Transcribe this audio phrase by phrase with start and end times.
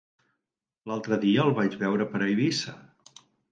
[0.91, 2.77] L'altre dia el vaig veure per Eivissa.